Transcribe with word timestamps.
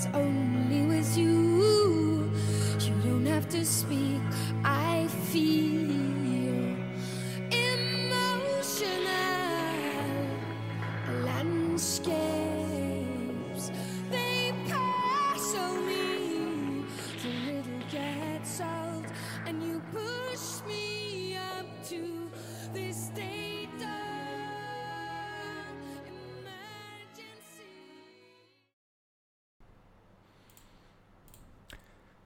it's 0.00 0.08
only 0.14 0.86
with 0.86 1.18
you. 1.18 2.30
You 2.80 2.94
don't 3.04 3.26
have 3.26 3.48
to 3.50 3.66
speak, 3.66 4.22
I 4.64 5.06
feel 5.30 5.99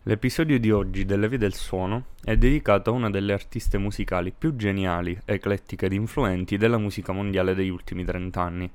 L'episodio 0.07 0.61
di 0.61 0.71
oggi 0.71 1.07
delle 1.07 1.31
Vie 1.31 1.39
del 1.39 1.55
Suono 1.55 2.09
è 2.23 2.37
dedicato 2.37 2.91
a 2.91 2.93
una 2.93 3.09
delle 3.09 3.33
artiste 3.33 3.79
musicali 3.79 4.35
più 4.37 4.55
geniali, 4.55 5.19
eclettiche 5.25 5.87
ed 5.87 5.95
influenti 5.95 6.59
della 6.59 6.77
musica 6.77 7.13
mondiale 7.13 7.55
degli 7.55 7.71
ultimi 7.71 8.05
30 8.05 8.39
anni. 8.39 8.71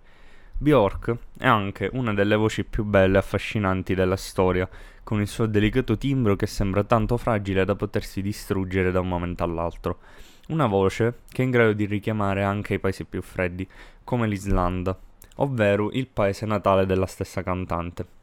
Bjork 0.57 1.15
è 1.38 1.45
anche 1.45 1.88
una 1.93 2.15
delle 2.15 2.35
voci 2.35 2.63
più 2.63 2.83
belle 2.83 3.17
e 3.17 3.19
affascinanti 3.19 3.93
della 3.93 4.15
storia, 4.15 4.67
con 5.03 5.21
il 5.21 5.27
suo 5.27 5.45
delicato 5.45 5.99
timbro 5.99 6.35
che 6.35 6.47
sembra 6.47 6.83
tanto 6.83 7.15
fragile 7.15 7.63
da 7.63 7.75
potersi 7.75 8.23
distruggere 8.23 8.89
da 8.89 8.99
un 8.99 9.09
momento 9.09 9.43
all'altro. 9.43 9.99
Una 10.47 10.66
voce 10.66 11.19
che 11.31 11.43
è 11.43 11.45
in 11.45 11.52
grado 11.52 11.73
di 11.73 11.85
richiamare 11.85 12.41
anche 12.41 12.73
i 12.73 12.80
paesi 12.80 13.05
più 13.05 13.21
freddi, 13.21 13.69
come 14.03 14.25
l'Islanda, 14.25 14.99
ovvero 15.35 15.91
il 15.91 16.07
paese 16.07 16.47
natale 16.47 16.88
della 16.88 17.05
stessa 17.05 17.43
cantante. 17.43 18.17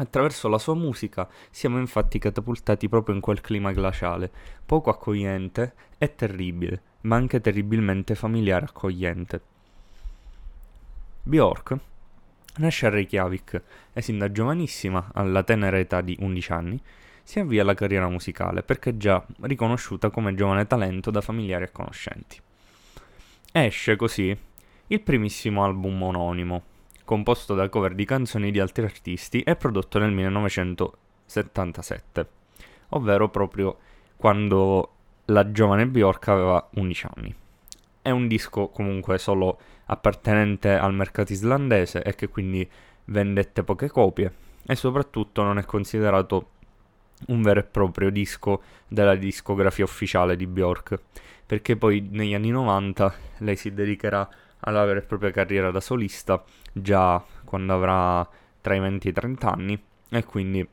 Attraverso 0.00 0.46
la 0.48 0.58
sua 0.58 0.74
musica 0.74 1.28
siamo 1.50 1.78
infatti 1.78 2.20
catapultati 2.20 2.88
proprio 2.88 3.16
in 3.16 3.20
quel 3.20 3.40
clima 3.40 3.72
glaciale, 3.72 4.30
poco 4.64 4.90
accogliente 4.90 5.74
e 5.98 6.14
terribile, 6.14 6.82
ma 7.02 7.16
anche 7.16 7.40
terribilmente 7.40 8.14
familiare 8.14 8.66
e 8.66 8.68
accogliente. 8.68 9.40
Bjork 11.24 11.76
nasce 12.58 12.86
a 12.86 12.90
Reykjavik 12.90 13.62
e 13.92 14.00
sin 14.00 14.18
da 14.18 14.30
giovanissima, 14.30 15.10
alla 15.14 15.42
tenera 15.42 15.78
età 15.78 16.00
di 16.00 16.16
11 16.20 16.52
anni, 16.52 16.80
si 17.24 17.40
avvia 17.40 17.62
alla 17.62 17.74
carriera 17.74 18.08
musicale 18.08 18.62
perché 18.62 18.90
è 18.90 18.96
già 18.96 19.24
riconosciuta 19.40 20.10
come 20.10 20.34
giovane 20.34 20.68
talento 20.68 21.10
da 21.10 21.20
familiari 21.20 21.64
e 21.64 21.72
conoscenti. 21.72 22.40
Esce 23.50 23.96
così 23.96 24.36
il 24.86 25.00
primissimo 25.00 25.64
album 25.64 26.00
omonimo, 26.00 26.62
composto 27.08 27.54
da 27.54 27.70
cover 27.70 27.94
di 27.94 28.04
canzoni 28.04 28.50
di 28.50 28.60
altri 28.60 28.84
artisti 28.84 29.40
e 29.40 29.56
prodotto 29.56 29.98
nel 29.98 30.12
1977, 30.12 32.28
ovvero 32.90 33.30
proprio 33.30 33.78
quando 34.14 34.92
la 35.24 35.50
giovane 35.50 35.86
Bjork 35.86 36.28
aveva 36.28 36.68
11 36.74 37.06
anni. 37.14 37.34
È 38.02 38.10
un 38.10 38.28
disco 38.28 38.68
comunque 38.68 39.16
solo 39.16 39.58
appartenente 39.86 40.76
al 40.76 40.92
mercato 40.92 41.32
islandese 41.32 42.02
e 42.02 42.14
che 42.14 42.28
quindi 42.28 42.68
vendette 43.06 43.64
poche 43.64 43.88
copie 43.88 44.30
e 44.66 44.74
soprattutto 44.74 45.42
non 45.42 45.56
è 45.56 45.64
considerato 45.64 46.50
un 47.28 47.40
vero 47.40 47.60
e 47.60 47.64
proprio 47.64 48.10
disco 48.10 48.60
della 48.86 49.14
discografia 49.14 49.84
ufficiale 49.84 50.36
di 50.36 50.46
Bjork, 50.46 51.00
perché 51.46 51.74
poi 51.74 52.06
negli 52.10 52.34
anni 52.34 52.50
90 52.50 53.14
lei 53.38 53.56
si 53.56 53.72
dedicherà 53.72 54.28
alla 54.60 54.84
vera 54.84 54.98
e 55.00 55.02
propria 55.02 55.30
carriera 55.30 55.70
da 55.70 55.80
solista 55.80 56.42
già 56.72 57.22
quando 57.44 57.74
avrà 57.74 58.28
tra 58.60 58.74
i 58.74 58.80
20 58.80 59.06
e 59.06 59.10
i 59.10 59.14
30 59.14 59.52
anni 59.52 59.82
e 60.10 60.24
quindi 60.24 60.66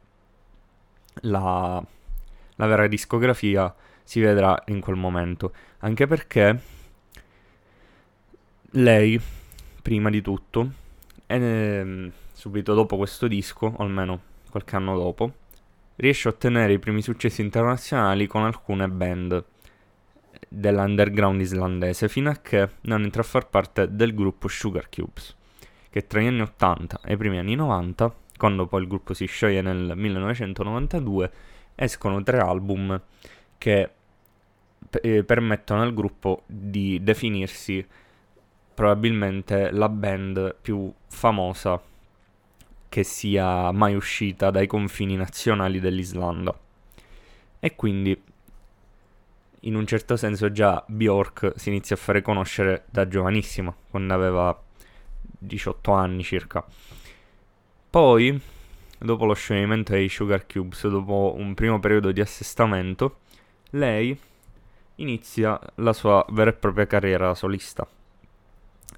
la, 1.22 1.83
la 2.56 2.66
vera 2.66 2.88
discografia 2.88 3.73
si 4.03 4.19
vedrà 4.19 4.61
in 4.67 4.80
quel 4.81 4.95
momento, 4.95 5.53
anche 5.80 6.06
perché 6.08 6.61
lei, 8.72 9.19
prima 9.81 10.09
di 10.09 10.22
tutto, 10.22 10.72
e 11.25 12.12
subito 12.31 12.74
dopo 12.74 12.97
questo 12.97 13.28
disco, 13.28 13.74
o 13.75 13.84
almeno 13.84 14.22
qualche 14.50 14.75
anno 14.75 14.95
dopo, 14.95 15.34
riesce 15.95 16.28
a 16.28 16.31
ottenere 16.31 16.74
i 16.74 16.79
primi 16.79 17.01
successi 17.01 17.41
internazionali 17.41 18.28
con 18.28 18.44
alcune 18.44 18.88
band 18.88 19.44
dell'underground 20.47 21.41
islandese 21.41 22.07
fino 22.09 22.29
a 22.29 22.35
che 22.35 22.69
non 22.81 23.03
entra 23.03 23.22
a 23.22 23.25
far 23.25 23.50
parte 23.50 23.95
del 23.95 24.13
gruppo 24.13 24.47
Sugar 24.47 24.89
Cubes, 24.89 25.35
che 25.89 26.07
tra 26.07 26.19
gli 26.19 26.28
anni 26.28 26.41
80 26.41 27.01
e 27.03 27.13
i 27.13 27.17
primi 27.17 27.38
anni 27.38 27.56
90, 27.56 28.13
quando 28.38 28.67
poi 28.67 28.81
il 28.81 28.88
gruppo 28.88 29.13
si 29.13 29.25
scioglie 29.25 29.61
nel 29.61 29.94
1992, 29.95 31.31
escono 31.75 32.22
tre 32.23 32.39
album 32.39 33.01
che 33.57 33.89
eh, 35.01 35.23
permettono 35.23 35.81
al 35.81 35.94
gruppo 35.94 36.44
di 36.45 37.00
definirsi 37.01 37.85
probabilmente 38.73 39.72
la 39.72 39.89
band 39.89 40.57
più 40.62 40.91
famosa 41.07 41.81
che 42.89 43.03
sia 43.03 43.72
mai 43.72 43.95
uscita 43.95 44.51
dai 44.51 44.67
confini 44.67 45.16
nazionali 45.16 45.79
dell'Islanda. 45.79 46.57
E 47.59 47.75
quindi 47.75 48.22
in 49.66 49.76
un 49.76 49.86
certo 49.86 50.16
senso 50.16 50.52
già 50.52 50.84
Bjork 50.88 51.53
si 51.56 51.70
inizia 51.70 51.96
a 51.96 52.00
fare 52.00 52.22
conoscere 52.22 52.86
da 52.90 53.08
giovanissima, 53.08 53.76
quando 53.90 54.14
aveva 54.14 54.58
18 55.22 55.92
anni 55.92 56.24
circa. 56.24 56.64
Poi, 57.90 58.40
dopo 59.00 59.25
lo 59.25 59.34
scioglimento 59.34 59.94
dei 59.94 60.09
Sugar 60.09 60.46
Cubes, 60.46 60.88
dopo 60.88 61.34
un 61.38 61.54
primo 61.54 61.80
periodo 61.80 62.12
di 62.12 62.22
assestamento, 62.22 63.20
lei 63.72 64.18
inizia 64.96 65.59
la 65.75 65.94
sua 65.94 66.25
vera 66.30 66.52
e 66.52 66.54
propria 66.54 66.86
carriera 66.88 67.34
solista. 67.34 67.88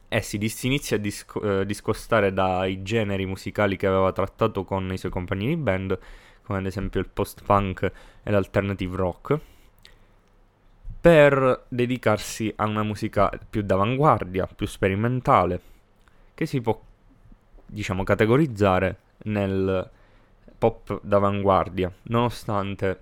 E 0.09 0.21
si, 0.21 0.37
dis- 0.37 0.63
inizia 0.63 0.97
a 0.97 0.99
disco- 0.99 1.61
eh, 1.61 1.65
discostare 1.65 2.33
dai 2.33 2.81
generi 2.83 3.25
musicali 3.25 3.77
che 3.77 3.87
aveva 3.87 4.11
trattato 4.11 4.63
con 4.63 4.91
i 4.91 4.97
suoi 4.97 5.11
compagni 5.11 5.47
di 5.47 5.57
band, 5.57 5.97
come 6.43 6.59
ad 6.59 6.65
esempio 6.65 6.99
il 6.99 7.09
post-punk 7.09 7.91
e 8.23 8.31
l'alternative 8.31 8.95
rock, 8.95 9.39
per 10.99 11.65
dedicarsi 11.67 12.51
a 12.55 12.65
una 12.65 12.83
musica 12.83 13.31
più 13.49 13.61
d'avanguardia, 13.61 14.47
più 14.47 14.67
sperimentale, 14.67 15.61
che 16.33 16.45
si 16.45 16.61
può, 16.61 16.79
diciamo, 17.65 18.03
categorizzare 18.03 18.97
nel 19.23 19.89
pop 20.57 20.99
d'avanguardia, 21.03 21.91
nonostante 22.03 23.01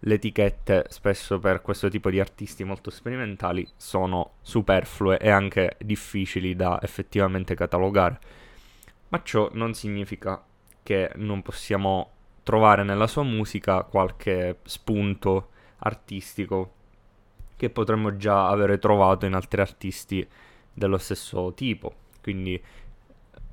le 0.00 0.14
etichette 0.14 0.86
spesso 0.90 1.40
per 1.40 1.60
questo 1.60 1.88
tipo 1.88 2.08
di 2.08 2.20
artisti 2.20 2.62
molto 2.62 2.90
sperimentali 2.90 3.68
sono 3.76 4.34
superflue 4.42 5.18
e 5.18 5.28
anche 5.28 5.76
difficili 5.78 6.54
da 6.54 6.78
effettivamente 6.80 7.54
catalogare. 7.54 8.18
Ma 9.08 9.20
ciò 9.24 9.50
non 9.54 9.74
significa 9.74 10.40
che 10.82 11.10
non 11.16 11.42
possiamo 11.42 12.10
trovare 12.44 12.84
nella 12.84 13.06
sua 13.06 13.24
musica 13.24 13.82
qualche 13.82 14.58
spunto 14.62 15.50
artistico 15.78 16.74
che 17.58 17.68
potremmo 17.70 18.16
già 18.16 18.48
avere 18.48 18.78
trovato 18.78 19.26
in 19.26 19.34
altri 19.34 19.60
artisti 19.60 20.26
dello 20.72 20.96
stesso 20.96 21.52
tipo. 21.54 21.92
Quindi 22.22 22.62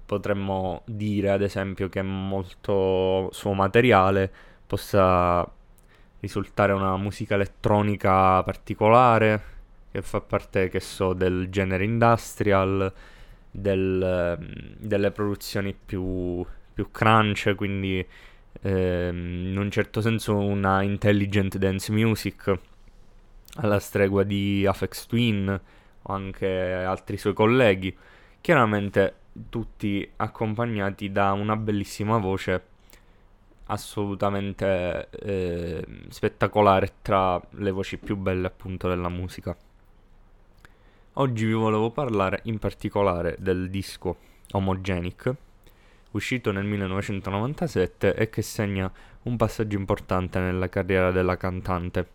potremmo 0.06 0.84
dire 0.86 1.32
ad 1.32 1.42
esempio 1.42 1.90
che 1.90 2.02
molto 2.04 3.30
suo 3.32 3.54
materiale 3.54 4.32
possa 4.68 5.50
risultare 6.20 6.72
una 6.72 6.96
musica 6.98 7.34
elettronica 7.34 8.42
particolare 8.44 9.54
che 9.92 10.02
fa 10.02 10.22
parte, 10.22 10.70
che 10.70 10.80
so, 10.82 11.14
del 11.14 11.48
genere 11.50 11.86
industrial, 11.86 12.92
del, 13.50 14.76
delle 14.78 15.12
produzioni 15.12 15.74
più, 15.74 16.46
più 16.74 16.92
crunch, 16.92 17.56
quindi 17.56 18.06
ehm, 18.62 19.48
in 19.48 19.58
un 19.58 19.72
certo 19.72 20.02
senso 20.02 20.36
una 20.38 20.82
intelligent 20.82 21.58
dance 21.58 21.94
music 21.94 22.60
alla 23.56 23.80
stregua 23.80 24.24
di 24.24 24.66
Afex 24.66 25.06
Twin 25.06 25.60
o 26.02 26.14
anche 26.14 26.48
altri 26.48 27.18
suoi 27.18 27.34
colleghi, 27.34 27.96
chiaramente 28.42 29.16
tutti 29.50 30.10
accompagnati 30.18 31.12
da 31.12 31.32
una 31.34 31.56
bellissima 31.56 32.18
voce 32.18 32.74
assolutamente 33.68 35.10
eh, 35.10 35.86
spettacolare 36.10 36.94
tra 37.02 37.42
le 37.52 37.72
voci 37.72 37.98
più 37.98 38.16
belle 38.16 38.48
appunto 38.48 38.88
della 38.88 39.10
musica. 39.10 39.56
Oggi 41.14 41.46
vi 41.46 41.54
volevo 41.54 41.92
parlare 41.92 42.42
in 42.44 42.60
particolare 42.60 43.38
del 43.40 43.70
disco 43.70 44.18
Homogenic, 44.52 45.34
uscito 46.12 46.52
nel 46.52 46.66
1997 46.66 48.14
e 48.14 48.30
che 48.30 48.42
segna 48.42 48.92
un 49.24 49.38
passaggio 49.38 49.78
importante 49.78 50.40
nella 50.40 50.70
carriera 50.70 51.12
della 51.12 51.38
cantante 51.38 52.08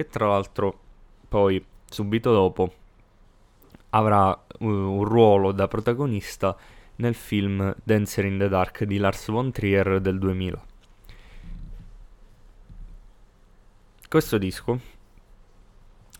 che 0.00 0.08
tra 0.08 0.28
l'altro 0.28 0.78
poi 1.28 1.62
subito 1.84 2.32
dopo 2.32 2.72
avrà 3.90 4.30
uh, 4.30 4.66
un 4.66 5.04
ruolo 5.04 5.52
da 5.52 5.68
protagonista 5.68 6.56
nel 6.96 7.14
film 7.14 7.74
Dancer 7.82 8.24
in 8.24 8.38
the 8.38 8.48
Dark 8.48 8.84
di 8.84 8.96
Lars 8.96 9.30
von 9.30 9.52
Trier 9.52 10.00
del 10.00 10.18
2000. 10.18 10.62
Questo 14.08 14.38
disco, 14.38 14.80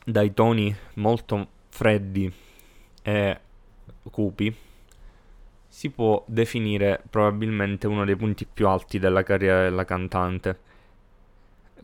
dai 0.04 0.34
toni 0.34 0.76
molto 0.94 1.48
freddi 1.70 2.30
e 3.02 3.40
cupi, 4.10 4.54
si 5.66 5.88
può 5.88 6.22
definire 6.26 7.02
probabilmente 7.08 7.86
uno 7.86 8.04
dei 8.04 8.16
punti 8.16 8.44
più 8.44 8.68
alti 8.68 8.98
della 8.98 9.22
carriera 9.22 9.62
della 9.62 9.86
cantante. 9.86 10.68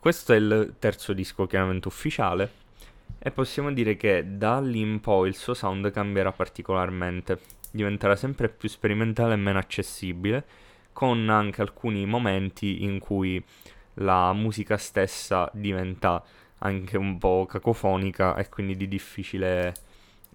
Questo 0.07 0.35
è 0.35 0.37
il 0.37 0.75
terzo 0.79 1.13
disco 1.13 1.49
chiaramente 1.49 1.89
ufficiale 1.89 2.49
e 3.19 3.33
possiamo 3.33 3.73
dire 3.73 3.97
che 3.97 4.37
da 4.37 4.61
lì 4.61 4.79
in 4.79 5.01
poi 5.01 5.27
il 5.27 5.35
suo 5.35 5.53
sound 5.53 5.91
cambierà 5.91 6.31
particolarmente, 6.31 7.41
diventerà 7.73 8.15
sempre 8.15 8.49
più 8.49 8.69
sperimentale 8.69 9.33
e 9.33 9.37
meno 9.37 9.59
accessibile, 9.59 10.45
con 10.93 11.29
anche 11.29 11.61
alcuni 11.61 12.07
momenti 12.07 12.85
in 12.85 13.01
cui 13.01 13.45
la 13.95 14.33
musica 14.33 14.77
stessa 14.77 15.51
diventa 15.53 16.23
anche 16.59 16.97
un 16.97 17.19
po' 17.19 17.45
cacofonica 17.45 18.37
e 18.37 18.49
quindi 18.49 18.77
di 18.77 18.87
difficile, 18.87 19.75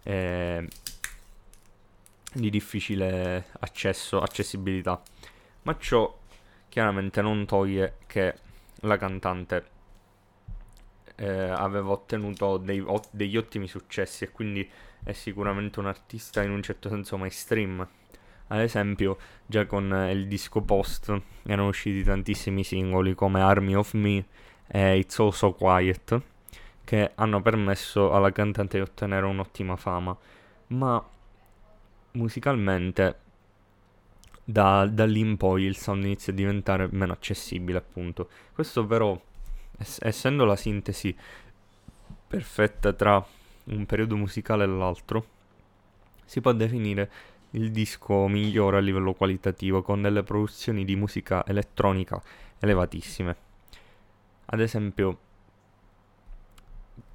eh, 0.03 0.67
di 2.33 2.49
difficile 2.49 3.45
accesso, 3.61 4.19
accessibilità. 4.19 5.01
Ma 5.61 5.77
ciò 5.79 6.13
chiaramente 6.67 7.21
non 7.21 7.45
toglie 7.45 7.99
che 8.05 8.49
la 8.81 8.97
cantante 8.97 9.65
eh, 11.15 11.27
aveva 11.27 11.91
ottenuto 11.91 12.57
dei, 12.57 12.79
ot- 12.79 13.09
degli 13.11 13.37
ottimi 13.37 13.67
successi 13.67 14.23
e 14.23 14.31
quindi 14.31 14.67
è 15.03 15.11
sicuramente 15.13 15.79
un 15.79 15.87
artista 15.87 16.41
in 16.41 16.51
un 16.51 16.61
certo 16.61 16.89
senso 16.89 17.17
mainstream. 17.17 17.87
Ad 18.47 18.59
esempio, 18.59 19.17
già 19.45 19.65
con 19.65 20.07
il 20.11 20.27
disco 20.27 20.61
post 20.61 21.15
erano 21.43 21.69
usciti 21.69 22.03
tantissimi 22.03 22.63
singoli 22.63 23.15
come 23.15 23.41
Army 23.41 23.75
of 23.75 23.93
Me 23.93 24.25
e 24.67 24.97
It's 24.97 25.19
All 25.19 25.29
So 25.29 25.53
Quiet, 25.53 26.21
che 26.83 27.11
hanno 27.15 27.41
permesso 27.41 28.11
alla 28.11 28.31
cantante 28.31 28.77
di 28.77 28.83
ottenere 28.83 29.25
un'ottima 29.25 29.75
fama. 29.77 30.17
Ma 30.67 31.03
musicalmente, 32.13 33.19
da, 34.43 34.85
da 34.87 35.05
lì 35.05 35.19
in 35.19 35.37
poi 35.37 35.63
il 35.63 35.77
sound 35.77 36.03
inizia 36.03 36.33
a 36.33 36.35
diventare 36.35 36.87
meno 36.91 37.13
accessibile, 37.13 37.77
appunto. 37.77 38.29
Questo 38.53 38.85
però, 38.85 39.19
ess- 39.77 40.03
essendo 40.03 40.45
la 40.45 40.55
sintesi 40.55 41.15
perfetta 42.27 42.93
tra 42.93 43.23
un 43.65 43.85
periodo 43.85 44.15
musicale 44.15 44.63
e 44.63 44.67
l'altro, 44.67 45.25
si 46.25 46.41
può 46.41 46.53
definire 46.53 47.11
il 47.51 47.71
disco 47.71 48.27
migliore 48.27 48.77
a 48.77 48.79
livello 48.79 49.13
qualitativo 49.13 49.81
con 49.81 50.01
delle 50.01 50.23
produzioni 50.23 50.85
di 50.85 50.95
musica 50.95 51.45
elettronica 51.45 52.21
elevatissime. 52.59 53.35
Ad 54.45 54.59
esempio, 54.61 55.19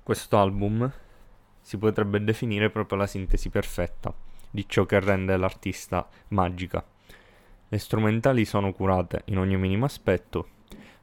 questo 0.02 0.38
album 0.38 0.90
si 1.60 1.78
potrebbe 1.78 2.22
definire 2.22 2.70
proprio 2.70 2.98
la 2.98 3.06
sintesi 3.06 3.48
perfetta 3.48 4.14
di 4.50 4.68
ciò 4.68 4.84
che 4.86 5.00
rende 5.00 5.36
l'artista 5.36 6.08
magica. 6.28 6.84
Le 7.68 7.78
strumentali 7.78 8.44
sono 8.44 8.72
curate 8.72 9.22
in 9.26 9.38
ogni 9.38 9.56
minimo 9.56 9.86
aspetto, 9.86 10.50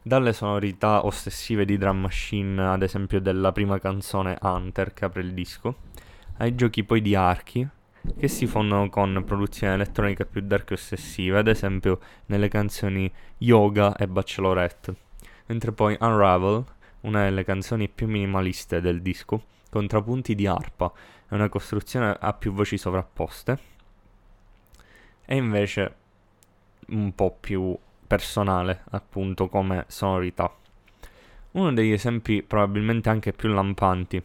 dalle 0.02 0.32
sonorità 0.32 1.06
ossessive 1.06 1.66
di 1.66 1.78
drum 1.78 2.00
machine, 2.00 2.62
ad 2.62 2.84
esempio 2.84 3.20
della 3.20 3.52
prima 3.52 3.80
canzone 3.80 4.38
Hunter 4.42 4.94
che 4.94 5.04
apre 5.04 5.22
il 5.22 5.34
disco, 5.34 5.76
ai 6.38 6.56
giochi 6.56 6.86
poi 6.86 7.02
di 7.02 7.16
archi, 7.16 7.68
che 8.18 8.28
si 8.30 8.48
fondono 8.48 8.90
con 8.90 9.24
produzioni 9.26 9.74
elettroniche 9.74 10.26
più 10.26 10.40
dark 10.42 10.72
e 10.72 10.74
ossessive, 10.76 11.40
ad 11.40 11.48
esempio 11.50 12.00
nelle 12.28 12.48
canzoni 12.48 13.12
Yoga 13.40 13.96
e 13.98 14.08
Bachelorette, 14.08 14.96
mentre 15.48 15.74
poi 15.74 15.98
Unravel, 16.00 16.64
una 17.02 17.24
delle 17.24 17.44
canzoni 17.44 17.90
più 17.90 18.08
minimaliste 18.08 18.80
del 18.80 19.02
disco, 19.02 19.44
contrapunti 19.70 20.34
di 20.34 20.48
arpa 20.48 20.92
e 21.30 21.36
una 21.36 21.50
costruzione 21.50 22.16
a 22.18 22.32
più 22.32 22.54
voci 22.54 22.78
sovrapposte, 22.78 23.60
e 25.26 25.36
invece 25.36 25.96
un 26.90 27.14
po' 27.16 27.36
più 27.40 27.78
personale, 28.06 28.84
appunto, 28.92 29.48
come 29.48 29.86
sonorità. 29.88 30.54
Uno 31.52 31.74
degli 31.74 31.92
esempi 31.92 32.42
probabilmente 32.42 33.10
anche 33.10 33.32
più 33.32 33.50
lampanti 33.50 34.22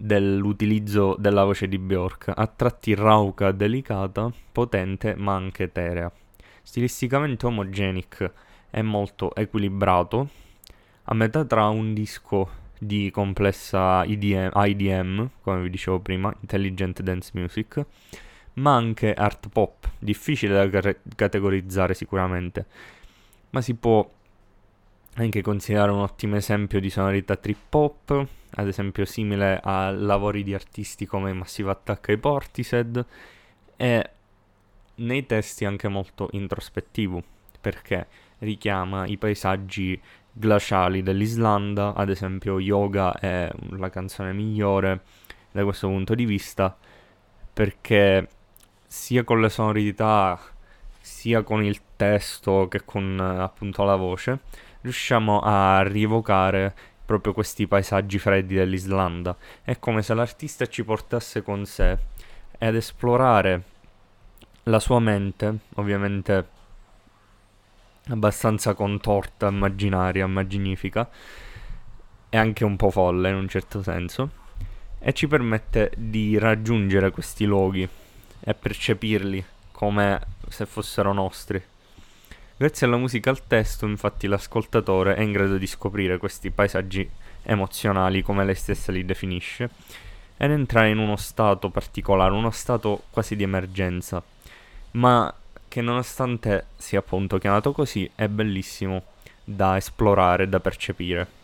dell'utilizzo 0.00 1.16
della 1.18 1.44
voce 1.44 1.66
di 1.68 1.78
Bjork, 1.78 2.32
a 2.34 2.46
tratti 2.46 2.94
rauca, 2.94 3.50
delicata, 3.50 4.30
potente 4.52 5.14
ma 5.16 5.34
anche 5.34 5.64
eterea. 5.64 6.10
Stilisticamente 6.62 7.46
homogenic 7.46 8.32
e 8.70 8.82
molto 8.82 9.34
equilibrato, 9.34 10.28
a 11.04 11.14
metà 11.14 11.44
tra 11.44 11.68
un 11.68 11.94
disco 11.94 12.66
di 12.78 13.10
complessa 13.10 14.04
IDM, 14.04 14.50
IDM, 14.54 15.30
come 15.40 15.62
vi 15.62 15.70
dicevo 15.70 15.98
prima, 15.98 16.32
Intelligent 16.40 17.02
Dance 17.02 17.30
Music, 17.34 17.84
ma 18.58 18.74
anche 18.74 19.14
art 19.14 19.48
pop, 19.48 19.90
difficile 19.98 20.68
da 20.68 20.94
categorizzare 21.14 21.94
sicuramente, 21.94 22.66
ma 23.50 23.60
si 23.60 23.74
può 23.74 24.08
anche 25.14 25.42
considerare 25.42 25.90
un 25.90 26.00
ottimo 26.00 26.36
esempio 26.36 26.78
di 26.80 26.90
sonorità 26.90 27.36
trip 27.36 27.74
hop, 27.74 28.26
ad 28.50 28.66
esempio 28.68 29.04
simile 29.04 29.60
a 29.62 29.90
lavori 29.90 30.42
di 30.42 30.54
artisti 30.54 31.06
come 31.06 31.32
Massive 31.32 31.70
Attack 31.70 32.08
e 32.10 32.18
Portishead, 32.18 33.06
e 33.76 34.10
nei 34.96 35.26
testi 35.26 35.64
anche 35.64 35.88
molto 35.88 36.28
introspettivo, 36.32 37.22
perché 37.60 38.06
richiama 38.38 39.06
i 39.06 39.16
paesaggi 39.16 40.00
glaciali 40.32 41.02
dell'Islanda, 41.02 41.94
ad 41.94 42.10
esempio 42.10 42.60
Yoga 42.60 43.18
è 43.18 43.50
la 43.70 43.90
canzone 43.90 44.32
migliore 44.32 45.02
da 45.50 45.64
questo 45.64 45.88
punto 45.88 46.14
di 46.14 46.24
vista, 46.24 46.76
perché 47.52 48.28
sia 48.88 49.22
con 49.22 49.42
le 49.42 49.50
sonorità 49.50 50.40
sia 50.98 51.42
con 51.42 51.62
il 51.62 51.80
testo 51.94 52.68
che 52.68 52.84
con 52.84 53.20
appunto 53.20 53.84
la 53.84 53.96
voce 53.96 54.40
riusciamo 54.80 55.40
a 55.40 55.82
rievocare 55.82 56.74
proprio 57.04 57.32
questi 57.34 57.66
paesaggi 57.66 58.18
freddi 58.18 58.54
dell'Islanda. 58.54 59.36
È 59.62 59.78
come 59.78 60.02
se 60.02 60.14
l'artista 60.14 60.66
ci 60.66 60.84
portasse 60.84 61.42
con 61.42 61.64
sé 61.64 61.96
ed 62.58 62.74
esplorare 62.74 63.62
la 64.64 64.78
sua 64.78 65.00
mente, 65.00 65.58
ovviamente 65.76 66.48
abbastanza 68.08 68.74
contorta, 68.74 69.48
immaginaria, 69.48 70.24
immaginifica 70.24 71.08
e 72.28 72.36
anche 72.36 72.64
un 72.64 72.76
po' 72.76 72.90
folle 72.90 73.30
in 73.30 73.36
un 73.36 73.48
certo 73.48 73.82
senso, 73.82 74.30
e 74.98 75.12
ci 75.14 75.26
permette 75.26 75.92
di 75.96 76.38
raggiungere 76.38 77.10
questi 77.10 77.44
luoghi 77.46 77.88
e 78.40 78.54
percepirli 78.54 79.44
come 79.72 80.20
se 80.48 80.66
fossero 80.66 81.12
nostri. 81.12 81.62
Grazie 82.56 82.86
alla 82.86 82.96
musica 82.96 83.30
e 83.30 83.34
al 83.34 83.46
testo, 83.46 83.86
infatti, 83.86 84.26
l'ascoltatore 84.26 85.14
è 85.14 85.20
in 85.20 85.30
grado 85.30 85.58
di 85.58 85.66
scoprire 85.66 86.18
questi 86.18 86.50
paesaggi 86.50 87.08
emozionali, 87.44 88.22
come 88.22 88.44
lei 88.44 88.56
stessa 88.56 88.90
li 88.90 89.04
definisce, 89.04 89.70
ed 90.36 90.50
entrare 90.50 90.90
in 90.90 90.98
uno 90.98 91.16
stato 91.16 91.70
particolare, 91.70 92.32
uno 92.32 92.50
stato 92.50 93.04
quasi 93.10 93.36
di 93.36 93.44
emergenza, 93.44 94.22
ma 94.92 95.32
che 95.68 95.80
nonostante 95.80 96.66
sia 96.76 96.98
appunto 96.98 97.38
chiamato 97.38 97.72
così, 97.72 98.10
è 98.14 98.26
bellissimo 98.26 99.04
da 99.44 99.76
esplorare, 99.76 100.48
da 100.48 100.58
percepire. 100.58 101.37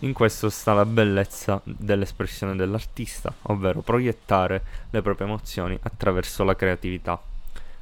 In 0.00 0.12
questo 0.12 0.50
sta 0.50 0.74
la 0.74 0.84
bellezza 0.84 1.60
dell'espressione 1.64 2.56
dell'artista, 2.56 3.32
ovvero 3.42 3.80
proiettare 3.80 4.62
le 4.90 5.02
proprie 5.02 5.26
emozioni 5.26 5.78
attraverso 5.82 6.44
la 6.44 6.56
creatività. 6.56 7.20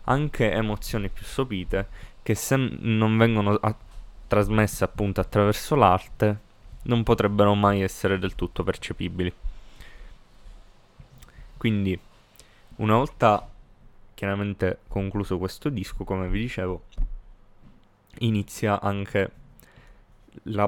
Anche 0.05 0.53
emozioni 0.53 1.09
più 1.09 1.25
sopite 1.25 1.89
che 2.23 2.35
se 2.35 2.57
non 2.57 3.17
vengono 3.17 3.55
a- 3.55 3.75
trasmesse 4.29 4.85
appunto 4.85 5.21
attraverso 5.21 5.75
l'arte 5.75 6.39
non 6.83 7.03
potrebbero 7.03 7.55
mai 7.55 7.83
essere 7.83 8.19
del 8.19 8.35
tutto 8.35 8.63
percepibili. 8.63 9.33
Quindi, 11.57 11.99
una 12.77 12.97
volta 12.97 13.49
chiaramente 14.15 14.81
concluso 14.89 15.39
questo 15.39 15.69
disco, 15.69 16.05
come 16.05 16.29
vi 16.29 16.41
dicevo, 16.41 16.85
inizia 18.19 18.81
anche 18.81 19.31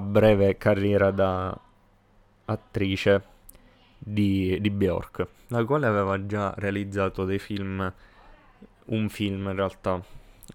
breve 0.00 0.56
carriera 0.56 1.10
da 1.10 1.58
attrice 2.46 3.22
di, 3.98 4.58
di 4.60 4.70
Bjork, 4.70 5.26
la 5.48 5.64
quale 5.64 5.86
aveva 5.86 6.26
già 6.26 6.52
realizzato 6.56 7.24
dei 7.24 7.38
film, 7.38 7.92
un 8.86 9.08
film 9.08 9.48
in 9.48 9.54
realtà, 9.54 10.02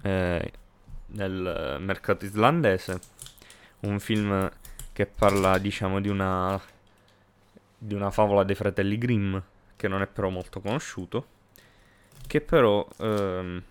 eh, 0.01 0.51
nel 1.07 1.77
mercato 1.79 2.25
islandese, 2.25 2.99
un 3.81 3.99
film 3.99 4.49
che 4.93 5.05
parla 5.05 5.57
diciamo 5.57 5.99
di 5.99 6.09
una, 6.09 6.59
di 7.77 7.93
una 7.93 8.11
favola 8.11 8.43
dei 8.43 8.55
fratelli 8.55 8.97
Grimm, 8.97 9.37
che 9.75 9.87
non 9.87 10.01
è 10.01 10.07
però 10.07 10.29
molto 10.29 10.59
conosciuto, 10.59 11.25
che 12.27 12.41
però 12.41 12.87
ehm, 12.97 13.63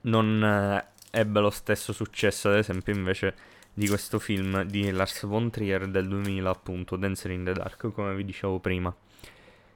non 0.00 0.42
eh, 0.42 0.86
ebbe 1.10 1.40
lo 1.40 1.50
stesso 1.50 1.92
successo, 1.92 2.48
ad 2.48 2.56
esempio, 2.56 2.94
invece 2.94 3.34
di 3.74 3.86
questo 3.88 4.18
film 4.18 4.62
di 4.62 4.90
Lars 4.90 5.24
von 5.26 5.50
Trier 5.50 5.88
del 5.88 6.08
2000, 6.08 6.50
appunto, 6.50 6.96
Dancer 6.96 7.30
in 7.30 7.44
the 7.44 7.52
Dark, 7.52 7.92
come 7.92 8.14
vi 8.14 8.24
dicevo 8.24 8.58
prima. 8.58 8.94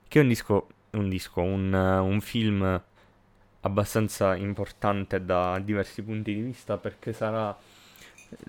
Che 0.08 0.18
è 0.18 0.22
un 0.22 0.28
disco, 0.28 0.68
un, 0.90 1.08
disco, 1.08 1.40
un, 1.40 1.72
un 1.72 2.20
film 2.20 2.82
abbastanza 3.60 4.34
importante 4.34 5.24
da 5.24 5.58
diversi 5.60 6.02
punti 6.02 6.34
di 6.34 6.40
vista 6.40 6.78
perché 6.78 7.12
sarà 7.12 7.56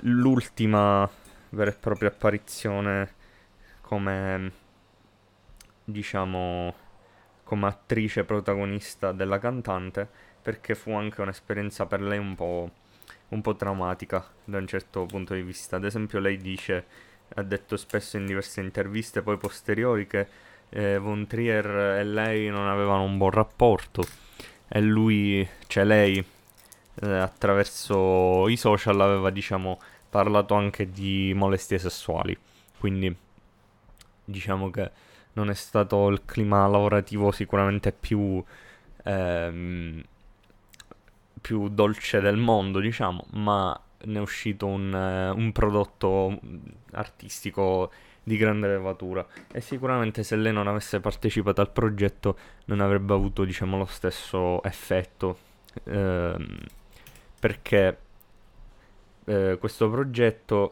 l'ultima 0.01 1.09
vera 1.49 1.69
e 1.69 1.73
propria 1.73 2.09
apparizione 2.09 3.13
come 3.81 4.51
diciamo 5.83 6.73
come 7.43 7.67
attrice 7.67 8.23
protagonista 8.23 9.11
della 9.11 9.37
cantante 9.37 10.09
perché 10.41 10.75
fu 10.75 10.91
anche 10.91 11.21
un'esperienza 11.21 11.85
per 11.85 12.01
lei 12.01 12.17
un 12.19 12.35
po', 12.35 12.69
un 13.33 13.41
po' 13.41 13.55
traumatica 13.55 14.25
da 14.43 14.57
un 14.57 14.67
certo 14.67 15.05
punto 15.05 15.33
di 15.33 15.41
vista. 15.41 15.75
Ad 15.75 15.85
esempio 15.85 16.19
lei 16.19 16.37
dice, 16.37 16.85
ha 17.35 17.41
detto 17.41 17.77
spesso 17.77 18.17
in 18.17 18.25
diverse 18.25 18.61
interviste 18.61 19.21
poi 19.21 19.37
posteriori 19.37 20.07
che 20.07 20.27
eh, 20.69 20.97
Von 20.97 21.27
Trier 21.27 21.65
e 21.99 22.03
lei 22.03 22.49
non 22.49 22.67
avevano 22.67 23.03
un 23.03 23.17
buon 23.17 23.31
rapporto 23.31 24.03
e 24.67 24.81
lui, 24.81 25.47
cioè 25.67 25.83
lei 25.83 26.17
eh, 26.17 27.07
attraverso 27.07 28.47
i 28.47 28.55
social 28.57 28.99
aveva 29.01 29.29
diciamo 29.29 29.79
parlato 30.09 30.53
anche 30.53 30.89
di 30.91 31.33
molestie 31.35 31.79
sessuali. 31.79 32.37
Quindi 32.77 33.15
diciamo 34.25 34.69
che 34.69 34.91
non 35.33 35.49
è 35.49 35.53
stato 35.53 36.07
il 36.09 36.23
clima 36.25 36.67
lavorativo 36.67 37.31
sicuramente 37.31 37.91
più, 37.91 38.43
ehm, 39.03 40.03
più 41.43 41.67
dolce 41.67 42.21
del 42.21 42.37
mondo, 42.37 42.79
diciamo, 42.79 43.25
ma 43.31 43.77
ne 44.05 44.17
è 44.17 44.21
uscito 44.21 44.65
un, 44.65 44.95
eh, 44.95 45.29
un 45.29 45.51
prodotto 45.51 46.39
artistico 46.91 47.91
di 48.23 48.37
grande 48.37 48.69
levatura. 48.69 49.27
E 49.51 49.59
sicuramente 49.59 50.23
se 50.23 50.37
lei 50.37 50.53
non 50.53 50.67
avesse 50.67 51.01
partecipato 51.01 51.59
al 51.59 51.69
progetto 51.69 52.37
non 52.65 52.79
avrebbe 52.79 53.13
avuto 53.13 53.43
diciamo 53.43 53.77
lo 53.77 53.85
stesso 53.85 54.63
effetto 54.63 55.37
ehm, 55.83 56.59
perché 57.39 57.97
eh, 59.25 59.57
questo 59.59 59.89
progetto 59.89 60.71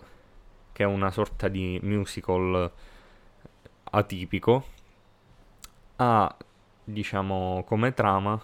che 0.72 0.84
è 0.84 0.86
una 0.86 1.12
sorta 1.12 1.50
di 1.50 1.78
musical 1.84 2.72
atipico 3.84 4.66
ha 5.98 6.34
diciamo 6.86 7.64
come 7.68 7.94
trama 7.94 8.42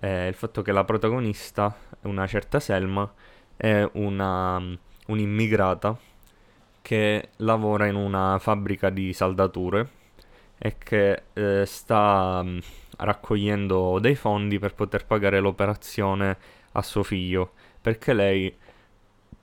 eh, 0.00 0.28
il 0.28 0.34
fatto 0.34 0.62
che 0.62 0.72
la 0.72 0.84
protagonista 0.84 1.76
una 2.02 2.26
certa 2.26 2.60
Selma 2.60 3.10
è 3.56 3.88
una 3.92 4.60
un'immigrata 5.06 5.98
che 6.82 7.28
lavora 7.36 7.86
in 7.86 7.94
una 7.94 8.38
fabbrica 8.38 8.90
di 8.90 9.12
saldature 9.12 9.88
e 10.58 10.76
che 10.78 11.22
eh, 11.32 11.64
sta 11.66 12.42
mh, 12.42 12.60
raccogliendo 12.98 13.98
dei 13.98 14.14
fondi 14.14 14.58
per 14.58 14.74
poter 14.74 15.06
pagare 15.06 15.40
l'operazione 15.40 16.36
a 16.72 16.82
suo 16.82 17.02
figlio 17.02 17.52
perché 17.80 18.12
lei 18.12 18.54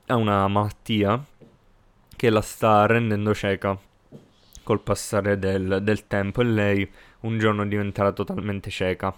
ha 0.06 0.16
una 0.16 0.46
malattia 0.48 1.22
che 2.16 2.30
la 2.30 2.40
sta 2.40 2.86
rendendo 2.86 3.34
cieca 3.34 3.78
col 4.62 4.80
passare 4.80 5.38
del, 5.38 5.80
del 5.82 6.06
tempo 6.06 6.40
e 6.40 6.44
lei 6.44 6.90
un 7.20 7.38
giorno 7.38 7.66
diventerà 7.66 8.12
totalmente 8.12 8.70
cieca. 8.70 9.14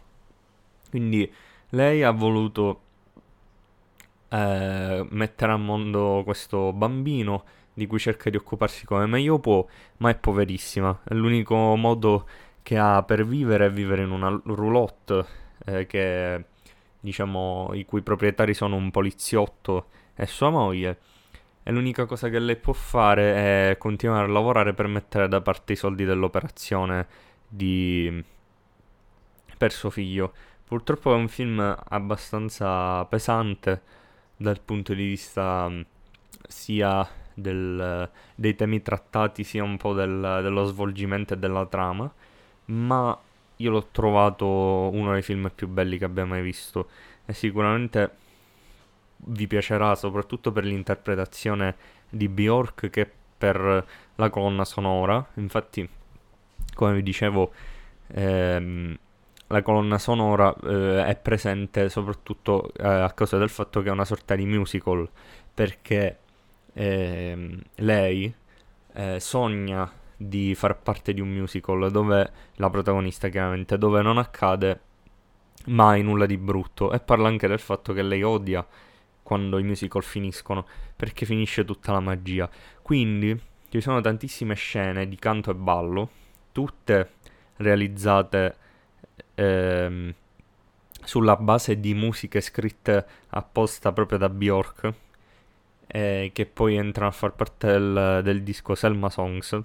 Quindi 0.94 1.28
lei 1.70 2.04
ha 2.04 2.12
voluto 2.12 2.82
eh, 4.28 5.04
mettere 5.10 5.50
al 5.50 5.58
mondo 5.58 6.22
questo 6.22 6.72
bambino 6.72 7.42
di 7.72 7.88
cui 7.88 7.98
cerca 7.98 8.30
di 8.30 8.36
occuparsi 8.36 8.86
come 8.86 9.04
meglio 9.06 9.40
può, 9.40 9.66
ma 9.96 10.10
è 10.10 10.14
poverissima. 10.14 10.96
L'unico 11.06 11.74
modo 11.74 12.28
che 12.62 12.78
ha 12.78 13.02
per 13.02 13.26
vivere 13.26 13.66
è 13.66 13.70
vivere 13.72 14.04
in 14.04 14.12
una 14.12 14.40
roulotte 14.44 15.26
eh, 15.64 15.86
che, 15.86 16.44
diciamo, 17.00 17.70
i 17.72 17.84
cui 17.84 18.02
proprietari 18.02 18.54
sono 18.54 18.76
un 18.76 18.92
poliziotto 18.92 19.88
e 20.14 20.26
sua 20.26 20.50
moglie 20.50 20.98
e 21.64 21.72
l'unica 21.72 22.06
cosa 22.06 22.28
che 22.28 22.38
lei 22.38 22.54
può 22.54 22.72
fare 22.72 23.72
è 23.72 23.78
continuare 23.78 24.28
a 24.28 24.32
lavorare 24.32 24.74
per 24.74 24.86
mettere 24.86 25.26
da 25.26 25.40
parte 25.40 25.72
i 25.72 25.76
soldi 25.76 26.04
dell'operazione 26.04 27.08
di... 27.48 28.22
per 29.58 29.72
suo 29.72 29.90
figlio. 29.90 30.32
Purtroppo 30.66 31.12
è 31.12 31.16
un 31.16 31.28
film 31.28 31.76
abbastanza 31.88 33.04
pesante 33.04 33.82
dal 34.36 34.60
punto 34.60 34.94
di 34.94 35.04
vista 35.04 35.68
mm, 35.68 35.80
sia 36.48 37.06
del, 37.34 38.08
dei 38.34 38.54
temi 38.54 38.82
trattati 38.82 39.44
sia 39.44 39.62
un 39.62 39.76
po' 39.76 39.92
del, 39.92 40.40
dello 40.42 40.64
svolgimento 40.64 41.34
e 41.34 41.38
della 41.38 41.66
trama, 41.66 42.12
ma 42.66 43.18
io 43.56 43.70
l'ho 43.70 43.88
trovato 43.90 44.46
uno 44.46 45.12
dei 45.12 45.22
film 45.22 45.50
più 45.54 45.68
belli 45.68 45.98
che 45.98 46.04
abbia 46.06 46.24
mai 46.24 46.42
visto 46.42 46.88
e 47.24 47.32
sicuramente 47.32 48.22
vi 49.26 49.46
piacerà 49.46 49.94
soprattutto 49.94 50.52
per 50.52 50.64
l'interpretazione 50.64 51.76
di 52.08 52.28
Bjork 52.28 52.90
che 52.90 53.10
per 53.36 53.86
la 54.14 54.30
colonna 54.30 54.64
sonora. 54.64 55.24
Infatti, 55.34 55.88
come 56.74 56.94
vi 56.94 57.02
dicevo, 57.02 57.52
ehm, 58.08 58.96
la 59.54 59.62
colonna 59.62 59.98
sonora 59.98 60.52
eh, 60.64 61.04
è 61.06 61.16
presente 61.16 61.88
soprattutto 61.88 62.72
eh, 62.76 62.86
a 62.86 63.12
causa 63.12 63.38
del 63.38 63.48
fatto 63.48 63.82
che 63.82 63.88
è 63.88 63.92
una 63.92 64.04
sorta 64.04 64.34
di 64.34 64.44
musical, 64.44 65.08
perché 65.54 66.18
ehm, 66.72 67.62
lei 67.76 68.34
eh, 68.94 69.20
sogna 69.20 69.90
di 70.16 70.54
far 70.56 70.80
parte 70.80 71.14
di 71.14 71.20
un 71.20 71.28
musical 71.28 71.90
dove 71.92 72.30
la 72.54 72.70
protagonista 72.70 73.28
chiaramente 73.28 73.78
dove 73.78 74.02
non 74.02 74.18
accade 74.18 74.80
mai 75.66 76.02
nulla 76.02 76.26
di 76.26 76.36
brutto 76.36 76.92
e 76.92 76.98
parla 76.98 77.28
anche 77.28 77.46
del 77.46 77.60
fatto 77.60 77.92
che 77.92 78.02
lei 78.02 78.22
odia 78.22 78.66
quando 79.22 79.58
i 79.58 79.62
musical 79.62 80.02
finiscono, 80.02 80.66
perché 80.96 81.24
finisce 81.24 81.64
tutta 81.64 81.92
la 81.92 82.00
magia. 82.00 82.50
Quindi 82.82 83.40
ci 83.70 83.80
sono 83.80 84.00
tantissime 84.00 84.54
scene 84.54 85.08
di 85.08 85.16
canto 85.16 85.50
e 85.50 85.54
ballo, 85.54 86.10
tutte 86.52 87.12
realizzate 87.56 88.56
ehm, 89.34 90.14
sulla 91.02 91.36
base 91.36 91.80
di 91.80 91.94
musiche 91.94 92.40
scritte 92.40 93.06
apposta 93.28 93.92
proprio 93.92 94.18
da 94.18 94.28
Bjork, 94.28 94.92
eh, 95.86 96.30
che 96.32 96.46
poi 96.46 96.76
entrano 96.76 97.10
a 97.10 97.12
far 97.12 97.32
parte 97.32 97.66
del, 97.66 98.20
del 98.22 98.42
disco 98.42 98.74
Selma 98.74 99.10
Songs, 99.10 99.60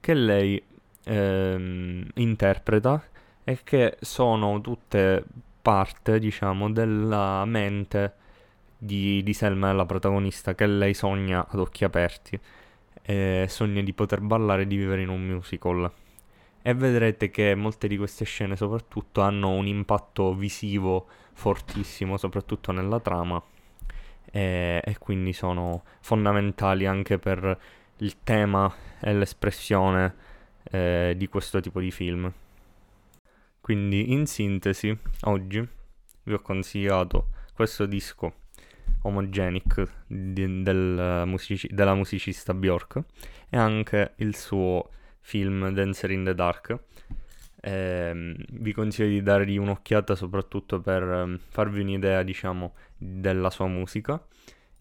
che 0.00 0.14
lei 0.14 0.62
ehm, 1.04 2.08
interpreta 2.14 3.02
e 3.44 3.58
che 3.62 3.96
sono 4.00 4.60
tutte 4.60 5.24
parte, 5.60 6.18
diciamo, 6.18 6.70
della 6.70 7.44
mente 7.44 8.14
di, 8.76 9.22
di 9.22 9.32
Selma, 9.32 9.72
la 9.72 9.86
protagonista, 9.86 10.54
che 10.54 10.66
lei 10.66 10.94
sogna 10.94 11.46
ad 11.48 11.58
occhi 11.58 11.84
aperti. 11.84 12.38
E 13.04 13.46
sogna 13.48 13.82
di 13.82 13.92
poter 13.92 14.20
ballare 14.20 14.62
e 14.62 14.66
di 14.66 14.76
vivere 14.76 15.02
in 15.02 15.08
un 15.08 15.22
musical. 15.24 15.90
E 16.62 16.74
vedrete 16.74 17.30
che 17.30 17.54
molte 17.56 17.88
di 17.88 17.96
queste 17.96 18.24
scene, 18.24 18.56
soprattutto, 18.56 19.20
hanno 19.20 19.50
un 19.50 19.66
impatto 19.66 20.34
visivo 20.34 21.08
fortissimo, 21.32 22.16
soprattutto 22.16 22.70
nella 22.70 23.00
trama. 23.00 23.42
E, 24.30 24.80
e 24.84 24.98
quindi 24.98 25.32
sono 25.32 25.82
fondamentali 26.00 26.86
anche 26.86 27.18
per 27.18 27.58
il 27.98 28.22
tema 28.22 28.72
e 29.00 29.12
l'espressione 29.12 30.14
eh, 30.70 31.14
di 31.16 31.26
questo 31.28 31.60
tipo 31.60 31.80
di 31.80 31.90
film. 31.90 32.32
Quindi 33.60 34.12
in 34.12 34.26
sintesi, 34.26 34.96
oggi 35.22 35.66
vi 36.24 36.32
ho 36.32 36.40
consigliato 36.40 37.28
questo 37.54 37.86
disco 37.86 38.34
Homogenic 39.02 39.88
di, 40.06 40.62
del 40.62 41.24
musici- 41.26 41.68
della 41.72 41.94
musicista 41.94 42.54
Bjork 42.54 43.02
e 43.48 43.56
anche 43.56 44.14
il 44.16 44.36
suo 44.36 44.90
film 45.22 45.70
Dancer 45.70 46.10
in 46.10 46.24
the 46.24 46.34
Dark. 46.34 46.78
Eh, 47.64 48.34
vi 48.50 48.72
consiglio 48.72 49.08
di 49.08 49.22
dargli 49.22 49.56
un'occhiata 49.56 50.14
soprattutto 50.14 50.80
per 50.80 51.02
eh, 51.02 51.38
farvi 51.48 51.80
un'idea, 51.80 52.22
diciamo, 52.22 52.74
della 52.98 53.50
sua 53.50 53.66
musica 53.66 54.22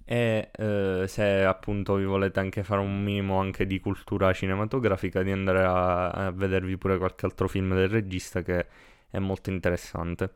e 0.03 0.49
eh, 0.57 1.05
se 1.07 1.45
appunto 1.45 1.95
vi 1.95 2.03
volete 2.03 2.39
anche 2.39 2.63
fare 2.63 2.81
un 2.81 3.01
minimo 3.01 3.39
anche 3.39 3.65
di 3.65 3.79
cultura 3.79 4.33
cinematografica 4.33 5.23
di 5.23 5.31
andare 5.31 5.63
a, 5.63 6.09
a 6.09 6.31
vedervi 6.31 6.77
pure 6.77 6.97
qualche 6.97 7.25
altro 7.25 7.47
film 7.47 7.73
del 7.75 7.87
regista 7.87 8.41
che 8.41 8.65
è 9.09 9.19
molto 9.19 9.51
interessante. 9.51 10.33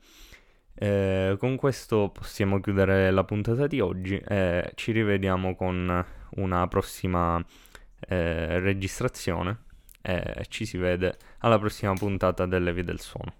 Eh, 0.76 1.36
con 1.40 1.56
questo 1.56 2.10
possiamo 2.14 2.60
chiudere 2.62 3.12
la 3.12 3.24
puntata 3.24 3.68
di 3.68 3.80
oggi 3.82 4.18
e 4.18 4.72
ci 4.76 4.92
rivediamo 4.92 5.56
con 5.56 6.06
una 6.36 6.68
prossima 6.68 7.44
eh, 8.08 8.60
registrazione 8.60 9.65
e 10.06 10.46
ci 10.50 10.66
si 10.66 10.78
vede 10.78 11.18
alla 11.40 11.58
prossima 11.58 11.94
puntata 11.94 12.46
delle 12.46 12.72
vie 12.74 12.84
del 12.84 13.00
suono. 13.00 13.34